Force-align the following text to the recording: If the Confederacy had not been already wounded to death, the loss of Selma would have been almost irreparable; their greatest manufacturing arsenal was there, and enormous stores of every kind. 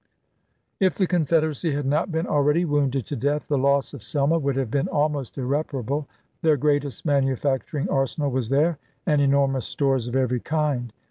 If 0.79 0.97
the 0.97 1.05
Confederacy 1.05 1.73
had 1.73 1.85
not 1.85 2.11
been 2.11 2.25
already 2.25 2.65
wounded 2.65 3.05
to 3.05 3.15
death, 3.15 3.47
the 3.47 3.57
loss 3.59 3.93
of 3.93 4.01
Selma 4.01 4.39
would 4.39 4.55
have 4.55 4.71
been 4.71 4.87
almost 4.87 5.37
irreparable; 5.37 6.07
their 6.41 6.57
greatest 6.57 7.05
manufacturing 7.05 7.87
arsenal 7.87 8.31
was 8.31 8.49
there, 8.49 8.79
and 9.05 9.21
enormous 9.21 9.67
stores 9.67 10.07
of 10.07 10.15
every 10.15 10.39
kind. 10.39 10.91